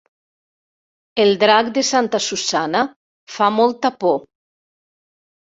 El 1.25 1.29
drac 1.43 1.69
de 1.75 1.83
Santa 1.91 2.21
Susanna 2.29 2.83
fa 3.35 3.51
molta 3.59 3.95
por 4.07 4.19